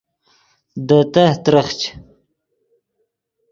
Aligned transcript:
دے 0.87 0.99
تہہ 1.13 1.35
ترخچ 1.43 1.79